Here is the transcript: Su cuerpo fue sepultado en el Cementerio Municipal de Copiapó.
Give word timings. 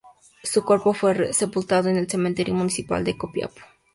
Su 0.41 0.65
cuerpo 0.65 0.95
fue 0.95 1.31
sepultado 1.31 1.87
en 1.87 1.95
el 1.95 2.09
Cementerio 2.09 2.55
Municipal 2.55 3.03
de 3.03 3.15
Copiapó. 3.19 3.61